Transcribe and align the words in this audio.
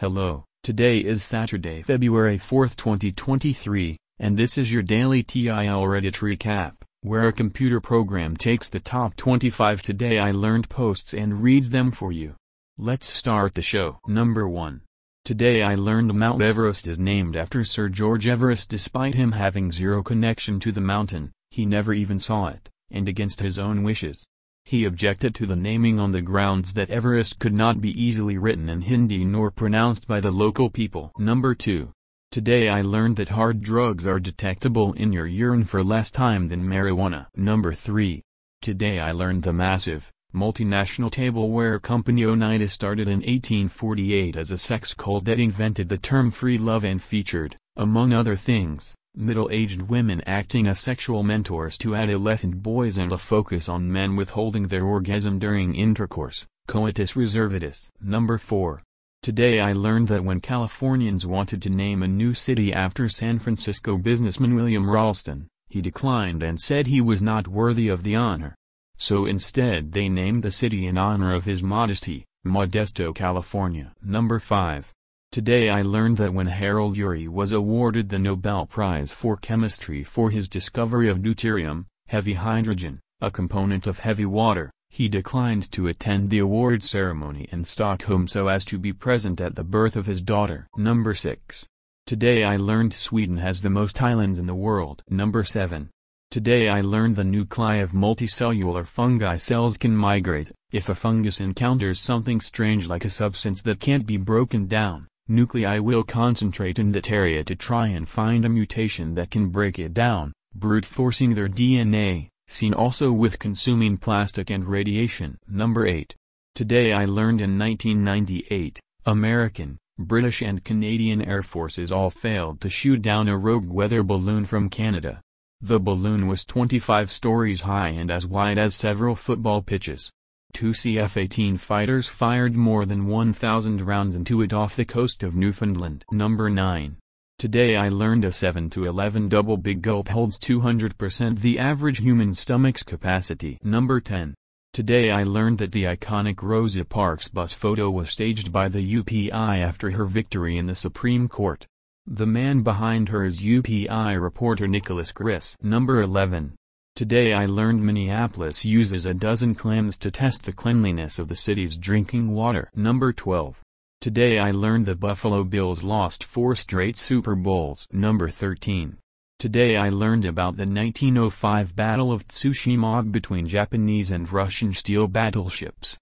Hello, 0.00 0.46
today 0.62 1.00
is 1.00 1.22
Saturday, 1.22 1.82
February 1.82 2.38
4, 2.38 2.68
2023, 2.68 3.98
and 4.18 4.34
this 4.34 4.56
is 4.56 4.72
your 4.72 4.82
daily 4.82 5.22
TIL 5.22 5.82
Reddit 5.82 6.22
recap, 6.22 6.76
where 7.02 7.28
a 7.28 7.34
computer 7.34 7.82
program 7.82 8.34
takes 8.34 8.70
the 8.70 8.80
top 8.80 9.14
25 9.16 9.82
Today 9.82 10.18
I 10.18 10.30
Learned 10.30 10.70
posts 10.70 11.12
and 11.12 11.42
reads 11.42 11.68
them 11.68 11.90
for 11.92 12.12
you. 12.12 12.34
Let's 12.78 13.06
start 13.06 13.52
the 13.52 13.60
show. 13.60 13.98
Number 14.06 14.48
1. 14.48 14.80
Today 15.26 15.62
I 15.62 15.74
learned 15.74 16.14
Mount 16.14 16.40
Everest 16.40 16.86
is 16.86 16.98
named 16.98 17.36
after 17.36 17.62
Sir 17.62 17.90
George 17.90 18.26
Everest 18.26 18.70
despite 18.70 19.16
him 19.16 19.32
having 19.32 19.70
zero 19.70 20.02
connection 20.02 20.60
to 20.60 20.72
the 20.72 20.80
mountain, 20.80 21.30
he 21.50 21.66
never 21.66 21.92
even 21.92 22.18
saw 22.18 22.46
it, 22.46 22.70
and 22.90 23.06
against 23.06 23.40
his 23.40 23.58
own 23.58 23.82
wishes. 23.82 24.26
He 24.64 24.84
objected 24.84 25.34
to 25.34 25.46
the 25.46 25.56
naming 25.56 25.98
on 25.98 26.12
the 26.12 26.22
grounds 26.22 26.74
that 26.74 26.90
Everest 26.90 27.38
could 27.38 27.54
not 27.54 27.80
be 27.80 27.90
easily 28.00 28.38
written 28.38 28.68
in 28.68 28.82
Hindi 28.82 29.24
nor 29.24 29.50
pronounced 29.50 30.06
by 30.06 30.20
the 30.20 30.30
local 30.30 30.70
people. 30.70 31.12
Number 31.18 31.54
2. 31.54 31.92
Today 32.30 32.68
I 32.68 32.82
learned 32.82 33.16
that 33.16 33.30
hard 33.30 33.60
drugs 33.60 34.06
are 34.06 34.20
detectable 34.20 34.92
in 34.92 35.12
your 35.12 35.26
urine 35.26 35.64
for 35.64 35.82
less 35.82 36.10
time 36.10 36.46
than 36.46 36.68
marijuana. 36.68 37.26
Number 37.34 37.74
3. 37.74 38.22
Today 38.62 39.00
I 39.00 39.10
learned 39.10 39.42
the 39.42 39.52
massive, 39.52 40.12
multinational 40.32 41.10
tableware 41.10 41.80
company 41.80 42.24
Oneida 42.24 42.68
started 42.68 43.08
in 43.08 43.18
1848 43.20 44.36
as 44.36 44.52
a 44.52 44.58
sex 44.58 44.94
cult 44.94 45.24
that 45.24 45.40
invented 45.40 45.88
the 45.88 45.98
term 45.98 46.30
free 46.30 46.58
love 46.58 46.84
and 46.84 47.02
featured, 47.02 47.56
among 47.76 48.12
other 48.12 48.36
things, 48.36 48.94
middle-aged 49.14 49.82
women 49.82 50.22
acting 50.26 50.66
as 50.66 50.78
sexual 50.78 51.22
mentors 51.22 51.76
to 51.78 51.94
adolescent 51.94 52.62
boys 52.62 52.98
and 52.98 53.12
a 53.12 53.18
focus 53.18 53.68
on 53.68 53.92
men 53.92 54.16
withholding 54.16 54.68
their 54.68 54.84
orgasm 54.84 55.38
during 55.38 55.74
intercourse, 55.74 56.46
coitus 56.66 57.12
reservatus. 57.12 57.88
Number 58.00 58.38
4. 58.38 58.82
Today 59.22 59.60
I 59.60 59.72
learned 59.72 60.08
that 60.08 60.24
when 60.24 60.40
Californians 60.40 61.26
wanted 61.26 61.60
to 61.62 61.70
name 61.70 62.02
a 62.02 62.08
new 62.08 62.32
city 62.32 62.72
after 62.72 63.08
San 63.08 63.38
Francisco 63.38 63.98
businessman 63.98 64.54
William 64.54 64.88
Ralston, 64.88 65.48
he 65.68 65.82
declined 65.82 66.42
and 66.42 66.58
said 66.58 66.86
he 66.86 67.00
was 67.00 67.20
not 67.20 67.46
worthy 67.46 67.88
of 67.88 68.02
the 68.02 68.16
honor. 68.16 68.54
So 68.96 69.26
instead 69.26 69.92
they 69.92 70.08
named 70.08 70.42
the 70.42 70.50
city 70.50 70.86
in 70.86 70.96
honor 70.96 71.34
of 71.34 71.44
his 71.44 71.62
modesty, 71.62 72.24
Modesto, 72.46 73.14
California. 73.14 73.92
Number 74.02 74.38
5. 74.38 74.92
Today 75.32 75.68
I 75.68 75.82
learned 75.82 76.16
that 76.16 76.34
when 76.34 76.48
Harold 76.48 76.96
Urey 76.96 77.28
was 77.28 77.52
awarded 77.52 78.08
the 78.08 78.18
Nobel 78.18 78.66
Prize 78.66 79.12
for 79.12 79.36
Chemistry 79.36 80.02
for 80.02 80.30
his 80.30 80.48
discovery 80.48 81.08
of 81.08 81.22
deuterium, 81.22 81.84
heavy 82.08 82.34
hydrogen, 82.34 82.98
a 83.20 83.30
component 83.30 83.86
of 83.86 84.00
heavy 84.00 84.24
water, 84.24 84.72
he 84.88 85.08
declined 85.08 85.70
to 85.70 85.86
attend 85.86 86.30
the 86.30 86.40
award 86.40 86.82
ceremony 86.82 87.48
in 87.52 87.62
Stockholm 87.62 88.26
so 88.26 88.48
as 88.48 88.64
to 88.64 88.76
be 88.76 88.92
present 88.92 89.40
at 89.40 89.54
the 89.54 89.62
birth 89.62 89.94
of 89.94 90.06
his 90.06 90.20
daughter. 90.20 90.66
Number 90.76 91.14
6. 91.14 91.64
Today 92.06 92.42
I 92.42 92.56
learned 92.56 92.92
Sweden 92.92 93.36
has 93.36 93.62
the 93.62 93.70
most 93.70 94.02
islands 94.02 94.40
in 94.40 94.46
the 94.46 94.54
world. 94.56 95.04
Number 95.08 95.44
7. 95.44 95.90
Today 96.32 96.68
I 96.68 96.80
learned 96.80 97.14
the 97.14 97.22
nuclei 97.22 97.76
of 97.76 97.92
multicellular 97.92 98.84
fungi 98.84 99.36
cells 99.36 99.76
can 99.76 99.96
migrate, 99.96 100.50
if 100.72 100.88
a 100.88 100.94
fungus 100.96 101.40
encounters 101.40 102.00
something 102.00 102.40
strange 102.40 102.88
like 102.88 103.04
a 103.04 103.10
substance 103.10 103.62
that 103.62 103.78
can't 103.78 104.06
be 104.06 104.16
broken 104.16 104.66
down 104.66 105.06
nuclei 105.30 105.78
will 105.78 106.02
concentrate 106.02 106.78
in 106.78 106.90
that 106.90 107.10
area 107.10 107.42
to 107.44 107.54
try 107.54 107.86
and 107.86 108.08
find 108.08 108.44
a 108.44 108.48
mutation 108.48 109.14
that 109.14 109.30
can 109.30 109.48
break 109.48 109.78
it 109.78 109.94
down, 109.94 110.32
brute 110.54 110.84
forcing 110.84 111.34
their 111.34 111.48
DNA, 111.48 112.28
seen 112.48 112.74
also 112.74 113.12
with 113.12 113.38
consuming 113.38 113.96
plastic 113.96 114.50
and 114.50 114.64
radiation. 114.64 115.38
Number 115.48 115.86
8. 115.86 116.14
Today 116.54 116.92
I 116.92 117.04
learned 117.04 117.40
in 117.40 117.58
1998, 117.58 118.80
American, 119.06 119.78
British 119.98 120.42
and 120.42 120.64
Canadian 120.64 121.22
Air 121.22 121.42
Forces 121.42 121.92
all 121.92 122.10
failed 122.10 122.60
to 122.60 122.68
shoot 122.68 123.00
down 123.00 123.28
a 123.28 123.38
rogue 123.38 123.68
weather 123.68 124.02
balloon 124.02 124.46
from 124.46 124.68
Canada. 124.68 125.20
The 125.60 125.78
balloon 125.78 126.26
was 126.26 126.44
25 126.44 127.12
stories 127.12 127.60
high 127.60 127.90
and 127.90 128.10
as 128.10 128.26
wide 128.26 128.58
as 128.58 128.74
several 128.74 129.14
football 129.14 129.62
pitches. 129.62 130.10
Two 130.52 130.70
CF-18 130.70 131.58
fighters 131.58 132.08
fired 132.08 132.56
more 132.56 132.84
than 132.84 133.06
1,000 133.06 133.80
rounds 133.80 134.16
into 134.16 134.42
it 134.42 134.52
off 134.52 134.76
the 134.76 134.84
coast 134.84 135.22
of 135.22 135.34
Newfoundland. 135.34 136.04
Number 136.10 136.50
9. 136.50 136.96
Today 137.38 137.76
I 137.76 137.88
learned 137.88 138.24
a 138.24 138.32
7 138.32 138.68
to 138.70 138.84
11 138.84 139.28
double 139.28 139.56
big 139.56 139.80
gulp 139.80 140.08
holds 140.08 140.38
200% 140.38 141.40
the 141.40 141.58
average 141.58 141.98
human 141.98 142.34
stomach's 142.34 142.82
capacity. 142.82 143.58
Number 143.62 144.00
10. 144.00 144.34
Today 144.72 145.10
I 145.10 145.22
learned 145.22 145.58
that 145.58 145.72
the 145.72 145.84
iconic 145.84 146.42
Rosa 146.42 146.84
Parks 146.84 147.28
bus 147.28 147.52
photo 147.52 147.90
was 147.90 148.10
staged 148.10 148.52
by 148.52 148.68
the 148.68 148.96
UPI 148.96 149.32
after 149.32 149.90
her 149.92 150.04
victory 150.04 150.58
in 150.58 150.66
the 150.66 150.74
Supreme 150.74 151.28
Court. 151.28 151.66
The 152.06 152.26
man 152.26 152.62
behind 152.62 153.08
her 153.08 153.24
is 153.24 153.38
UPI 153.38 154.20
reporter 154.20 154.68
Nicholas 154.68 155.12
Chriss. 155.12 155.56
Number 155.62 156.02
11. 156.02 156.54
Today 157.00 157.32
I 157.32 157.46
learned 157.46 157.82
Minneapolis 157.82 158.62
uses 158.66 159.06
a 159.06 159.14
dozen 159.14 159.54
clams 159.54 159.96
to 159.96 160.10
test 160.10 160.44
the 160.44 160.52
cleanliness 160.52 161.18
of 161.18 161.28
the 161.28 161.34
city's 161.34 161.78
drinking 161.78 162.30
water. 162.30 162.70
Number 162.74 163.10
12. 163.10 163.58
Today 164.02 164.38
I 164.38 164.50
learned 164.50 164.84
the 164.84 164.94
Buffalo 164.94 165.42
Bills 165.42 165.82
lost 165.82 166.22
four 166.22 166.54
straight 166.54 166.98
Super 166.98 167.34
Bowls. 167.34 167.88
Number 167.90 168.28
13. 168.28 168.98
Today 169.38 169.78
I 169.78 169.88
learned 169.88 170.26
about 170.26 170.58
the 170.58 170.66
1905 170.66 171.74
Battle 171.74 172.12
of 172.12 172.28
Tsushima 172.28 173.10
between 173.10 173.48
Japanese 173.48 174.10
and 174.10 174.30
Russian 174.30 174.74
steel 174.74 175.08
battleships. 175.08 175.96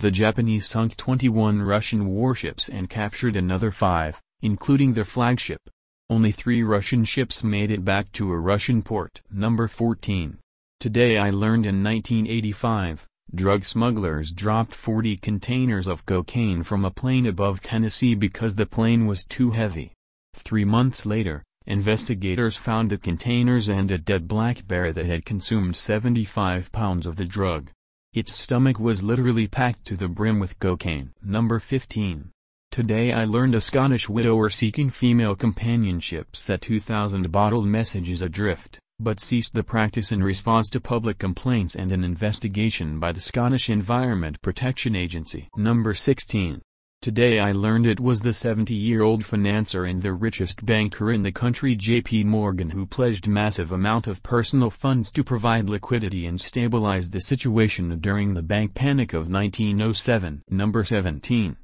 The 0.00 0.10
Japanese 0.10 0.66
sunk 0.66 0.96
21 0.96 1.60
Russian 1.60 2.06
warships 2.06 2.70
and 2.70 2.88
captured 2.88 3.36
another 3.36 3.70
five, 3.70 4.22
including 4.40 4.94
their 4.94 5.04
flagship. 5.04 5.68
Only 6.10 6.32
three 6.32 6.62
Russian 6.62 7.04
ships 7.04 7.44
made 7.44 7.70
it 7.70 7.84
back 7.84 8.10
to 8.12 8.32
a 8.32 8.38
Russian 8.38 8.80
port. 8.80 9.20
Number 9.30 9.68
14. 9.68 10.38
Today 10.80 11.18
I 11.18 11.28
learned 11.28 11.66
in 11.66 11.84
1985, 11.84 13.06
drug 13.34 13.66
smugglers 13.66 14.32
dropped 14.32 14.74
40 14.74 15.18
containers 15.18 15.86
of 15.86 16.06
cocaine 16.06 16.62
from 16.62 16.86
a 16.86 16.90
plane 16.90 17.26
above 17.26 17.60
Tennessee 17.60 18.14
because 18.14 18.54
the 18.54 18.64
plane 18.64 19.06
was 19.06 19.22
too 19.22 19.50
heavy. 19.50 19.92
Three 20.34 20.64
months 20.64 21.04
later, 21.04 21.42
investigators 21.66 22.56
found 22.56 22.88
the 22.88 22.96
containers 22.96 23.68
and 23.68 23.90
a 23.90 23.98
dead 23.98 24.26
black 24.26 24.66
bear 24.66 24.94
that 24.94 25.04
had 25.04 25.26
consumed 25.26 25.76
75 25.76 26.72
pounds 26.72 27.04
of 27.04 27.16
the 27.16 27.26
drug. 27.26 27.68
Its 28.14 28.32
stomach 28.32 28.78
was 28.80 29.02
literally 29.02 29.46
packed 29.46 29.84
to 29.84 29.94
the 29.94 30.08
brim 30.08 30.38
with 30.38 30.58
cocaine. 30.58 31.12
Number 31.22 31.58
15. 31.58 32.30
Today 32.70 33.12
I 33.12 33.24
learned 33.24 33.54
a 33.54 33.60
Scottish 33.60 34.08
widower 34.08 34.50
seeking 34.50 34.90
female 34.90 35.34
companionship 35.34 36.36
set 36.36 36.60
2,000 36.60 37.32
bottled 37.32 37.66
messages 37.66 38.22
adrift, 38.22 38.78
but 39.00 39.20
ceased 39.20 39.54
the 39.54 39.64
practice 39.64 40.12
in 40.12 40.22
response 40.22 40.68
to 40.70 40.80
public 40.80 41.18
complaints 41.18 41.74
and 41.74 41.90
an 41.92 42.04
investigation 42.04 43.00
by 43.00 43.10
the 43.10 43.20
Scottish 43.20 43.70
Environment 43.70 44.40
Protection 44.42 44.94
Agency. 44.94 45.48
Number 45.56 45.94
16. 45.94 46.60
Today 47.00 47.38
I 47.38 47.52
learned 47.52 47.86
it 47.86 48.00
was 48.00 48.20
the 48.20 48.30
70-year-old 48.30 49.24
financier 49.24 49.84
and 49.84 50.02
the 50.02 50.12
richest 50.12 50.66
banker 50.66 51.10
in 51.10 51.22
the 51.22 51.32
country 51.32 51.76
JP 51.76 52.26
Morgan 52.26 52.70
who 52.70 52.86
pledged 52.86 53.28
massive 53.28 53.72
amount 53.72 54.06
of 54.06 54.22
personal 54.22 54.70
funds 54.70 55.10
to 55.12 55.24
provide 55.24 55.68
liquidity 55.68 56.26
and 56.26 56.40
stabilize 56.40 57.10
the 57.10 57.20
situation 57.20 57.98
during 58.00 58.34
the 58.34 58.42
bank 58.42 58.74
panic 58.74 59.14
of 59.14 59.30
1907. 59.30 60.42
Number 60.50 60.84
17. 60.84 61.56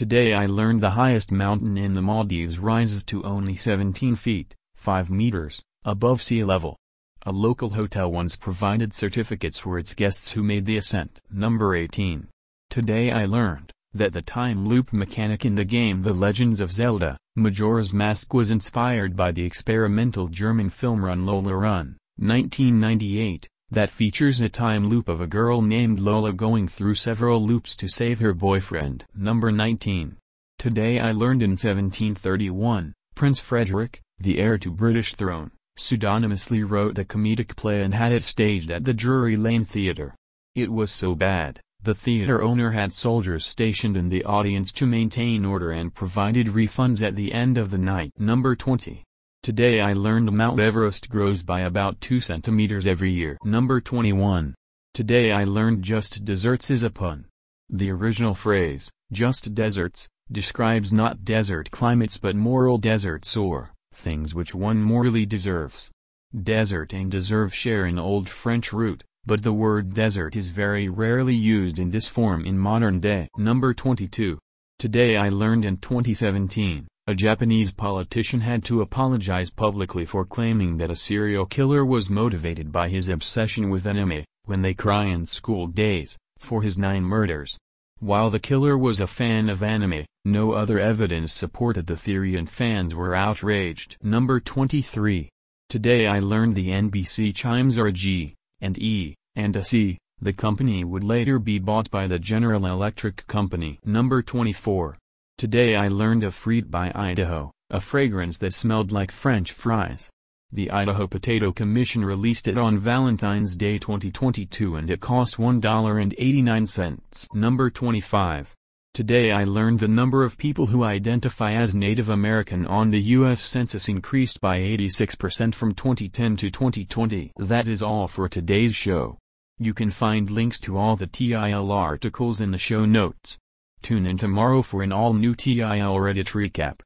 Today 0.00 0.32
I 0.32 0.46
learned 0.46 0.80
the 0.80 0.92
highest 0.92 1.30
mountain 1.30 1.76
in 1.76 1.92
the 1.92 2.00
Maldives 2.00 2.58
rises 2.58 3.04
to 3.04 3.22
only 3.22 3.54
17 3.54 4.16
feet, 4.16 4.54
5 4.76 5.10
meters, 5.10 5.62
above 5.84 6.22
sea 6.22 6.42
level. 6.42 6.78
A 7.26 7.30
local 7.30 7.68
hotel 7.68 8.10
once 8.10 8.34
provided 8.34 8.94
certificates 8.94 9.58
for 9.58 9.78
its 9.78 9.92
guests 9.92 10.32
who 10.32 10.42
made 10.42 10.64
the 10.64 10.78
ascent. 10.78 11.20
Number 11.30 11.74
18. 11.74 12.28
Today 12.70 13.10
I 13.10 13.26
learned 13.26 13.72
that 13.92 14.14
the 14.14 14.22
time 14.22 14.66
loop 14.66 14.90
mechanic 14.90 15.44
in 15.44 15.54
the 15.54 15.66
game 15.66 16.00
The 16.00 16.14
Legends 16.14 16.62
of 16.62 16.72
Zelda, 16.72 17.18
Majora's 17.36 17.92
Mask 17.92 18.32
was 18.32 18.50
inspired 18.50 19.14
by 19.14 19.32
the 19.32 19.44
experimental 19.44 20.28
German 20.28 20.70
film 20.70 21.04
Run 21.04 21.26
Lola 21.26 21.54
Run, 21.54 21.98
1998, 22.16 23.46
that 23.70 23.90
features 23.90 24.40
a 24.40 24.48
time 24.48 24.88
loop 24.88 25.08
of 25.08 25.20
a 25.20 25.26
girl 25.26 25.62
named 25.62 26.00
Lola 26.00 26.32
going 26.32 26.66
through 26.66 26.96
several 26.96 27.40
loops 27.40 27.76
to 27.76 27.88
save 27.88 28.20
her 28.20 28.34
boyfriend. 28.34 29.04
Number 29.14 29.52
19. 29.52 30.16
Today 30.58 30.98
I 30.98 31.12
learned 31.12 31.42
in 31.42 31.52
1731, 31.52 32.92
Prince 33.14 33.40
Frederick, 33.40 34.00
the 34.18 34.38
heir 34.38 34.58
to 34.58 34.70
British 34.70 35.14
throne, 35.14 35.52
pseudonymously 35.78 36.62
wrote 36.62 36.94
the 36.94 37.04
comedic 37.04 37.56
play 37.56 37.82
and 37.82 37.94
had 37.94 38.12
it 38.12 38.22
staged 38.22 38.70
at 38.70 38.84
the 38.84 38.92
Drury 38.92 39.36
Lane 39.36 39.64
Theatre. 39.64 40.14
It 40.54 40.72
was 40.72 40.90
so 40.90 41.14
bad, 41.14 41.60
the 41.82 41.94
theatre 41.94 42.42
owner 42.42 42.72
had 42.72 42.92
soldiers 42.92 43.46
stationed 43.46 43.96
in 43.96 44.08
the 44.08 44.24
audience 44.24 44.70
to 44.72 44.86
maintain 44.86 45.46
order 45.46 45.70
and 45.70 45.94
provided 45.94 46.48
refunds 46.48 47.02
at 47.02 47.16
the 47.16 47.32
end 47.32 47.56
of 47.56 47.70
the 47.70 47.78
night. 47.78 48.10
Number 48.18 48.54
20. 48.54 49.04
Today 49.42 49.80
I 49.80 49.94
learned 49.94 50.30
Mount 50.30 50.60
Everest 50.60 51.08
grows 51.08 51.42
by 51.42 51.60
about 51.60 52.02
2 52.02 52.20
centimeters 52.20 52.86
every 52.86 53.10
year. 53.10 53.38
Number 53.42 53.80
21. 53.80 54.54
Today 54.92 55.32
I 55.32 55.44
learned 55.44 55.82
just 55.82 56.26
desserts 56.26 56.70
is 56.70 56.82
a 56.82 56.90
pun. 56.90 57.24
The 57.70 57.90
original 57.90 58.34
phrase, 58.34 58.90
just 59.10 59.54
deserts, 59.54 60.10
describes 60.30 60.92
not 60.92 61.24
desert 61.24 61.70
climates 61.70 62.18
but 62.18 62.36
moral 62.36 62.76
deserts 62.76 63.34
or 63.34 63.70
things 63.94 64.34
which 64.34 64.54
one 64.54 64.82
morally 64.82 65.24
deserves. 65.24 65.90
Desert 66.38 66.92
and 66.92 67.10
deserve 67.10 67.54
share 67.54 67.86
an 67.86 67.98
old 67.98 68.28
French 68.28 68.74
root, 68.74 69.04
but 69.24 69.42
the 69.42 69.54
word 69.54 69.94
desert 69.94 70.36
is 70.36 70.48
very 70.48 70.90
rarely 70.90 71.34
used 71.34 71.78
in 71.78 71.88
this 71.92 72.06
form 72.06 72.44
in 72.44 72.58
modern 72.58 73.00
day. 73.00 73.26
Number 73.38 73.72
22. 73.72 74.38
Today 74.78 75.16
I 75.16 75.30
learned 75.30 75.64
in 75.64 75.78
2017, 75.78 76.88
a 77.06 77.14
Japanese 77.14 77.72
politician 77.72 78.40
had 78.40 78.64
to 78.64 78.82
apologize 78.82 79.50
publicly 79.50 80.04
for 80.04 80.24
claiming 80.24 80.76
that 80.76 80.90
a 80.90 80.96
serial 80.96 81.46
killer 81.46 81.84
was 81.84 82.10
motivated 82.10 82.70
by 82.70 82.88
his 82.88 83.08
obsession 83.08 83.70
with 83.70 83.86
anime, 83.86 84.22
when 84.44 84.62
they 84.62 84.74
cry 84.74 85.06
in 85.06 85.26
school 85.26 85.66
days, 85.66 86.16
for 86.38 86.62
his 86.62 86.78
nine 86.78 87.02
murders. 87.02 87.58
While 87.98 88.30
the 88.30 88.38
killer 88.38 88.78
was 88.78 89.00
a 89.00 89.06
fan 89.06 89.48
of 89.48 89.62
anime, 89.62 90.04
no 90.24 90.52
other 90.52 90.78
evidence 90.78 91.32
supported 91.32 91.86
the 91.86 91.96
theory 91.96 92.36
and 92.36 92.48
fans 92.48 92.94
were 92.94 93.14
outraged. 93.14 93.96
Number 94.02 94.38
23. 94.38 95.28
Today 95.68 96.06
I 96.06 96.18
learned 96.20 96.54
the 96.54 96.70
NBC 96.70 97.34
chimes 97.34 97.76
are 97.76 97.86
a 97.86 97.92
G, 97.92 98.34
and 98.60 98.78
E, 98.78 99.14
and 99.34 99.56
a 99.56 99.64
C, 99.64 99.98
the 100.20 100.32
company 100.32 100.84
would 100.84 101.02
later 101.02 101.38
be 101.38 101.58
bought 101.58 101.90
by 101.90 102.06
the 102.06 102.18
General 102.18 102.66
Electric 102.66 103.26
Company. 103.26 103.78
Number 103.84 104.22
24. 104.22 104.98
Today 105.40 105.74
I 105.74 105.88
learned 105.88 106.22
of 106.22 106.34
Frites 106.34 106.70
by 106.70 106.92
Idaho, 106.94 107.50
a 107.70 107.80
fragrance 107.80 108.36
that 108.40 108.52
smelled 108.52 108.92
like 108.92 109.10
French 109.10 109.52
fries. 109.52 110.10
The 110.52 110.70
Idaho 110.70 111.06
Potato 111.06 111.50
Commission 111.50 112.04
released 112.04 112.46
it 112.46 112.58
on 112.58 112.76
Valentine's 112.76 113.56
Day 113.56 113.78
2022 113.78 114.76
and 114.76 114.90
it 114.90 115.00
cost 115.00 115.38
$1.89. 115.38 117.26
Number 117.32 117.70
25. 117.70 118.54
Today 118.92 119.32
I 119.32 119.44
learned 119.44 119.78
the 119.78 119.88
number 119.88 120.24
of 120.24 120.36
people 120.36 120.66
who 120.66 120.84
identify 120.84 121.54
as 121.54 121.74
Native 121.74 122.10
American 122.10 122.66
on 122.66 122.90
the 122.90 123.00
U.S. 123.16 123.40
Census 123.40 123.88
increased 123.88 124.42
by 124.42 124.58
86% 124.58 125.54
from 125.54 125.72
2010 125.72 126.36
to 126.36 126.50
2020. 126.50 127.32
That 127.38 127.66
is 127.66 127.82
all 127.82 128.08
for 128.08 128.28
today's 128.28 128.74
show. 128.74 129.16
You 129.58 129.72
can 129.72 129.90
find 129.90 130.30
links 130.30 130.60
to 130.60 130.76
all 130.76 130.96
the 130.96 131.06
TIL 131.06 131.72
articles 131.72 132.42
in 132.42 132.50
the 132.50 132.58
show 132.58 132.84
notes. 132.84 133.38
Tune 133.82 134.06
in 134.06 134.18
tomorrow 134.18 134.60
for 134.62 134.82
an 134.82 134.92
all-new 134.92 135.34
TIL 135.34 135.58
Reddit 135.58 136.32
recap. 136.32 136.76